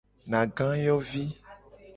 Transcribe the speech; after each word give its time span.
Nagayovi. 0.29 1.23